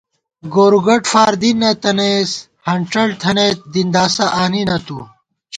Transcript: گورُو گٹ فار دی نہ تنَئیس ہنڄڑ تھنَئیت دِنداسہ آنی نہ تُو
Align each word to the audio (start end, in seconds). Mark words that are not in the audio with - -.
گورُو 0.53 0.79
گٹ 0.87 1.03
فار 1.11 1.33
دی 1.41 1.51
نہ 1.59 1.69
تنَئیس 1.81 2.31
ہنڄڑ 2.67 3.07
تھنَئیت 3.21 3.57
دِنداسہ 3.73 4.25
آنی 4.41 4.61
نہ 4.69 4.77
تُو 4.85 4.99